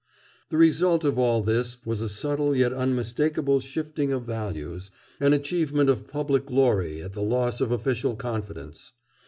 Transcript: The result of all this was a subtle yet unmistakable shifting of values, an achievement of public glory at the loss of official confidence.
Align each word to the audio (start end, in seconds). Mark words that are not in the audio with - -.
The 0.49 0.57
result 0.57 1.03
of 1.03 1.19
all 1.19 1.43
this 1.43 1.77
was 1.85 2.01
a 2.01 2.09
subtle 2.09 2.55
yet 2.55 2.73
unmistakable 2.73 3.59
shifting 3.59 4.11
of 4.11 4.23
values, 4.25 4.89
an 5.19 5.31
achievement 5.31 5.91
of 5.91 6.07
public 6.07 6.47
glory 6.47 7.03
at 7.03 7.13
the 7.13 7.21
loss 7.21 7.61
of 7.61 7.71
official 7.71 8.15
confidence. 8.15 8.93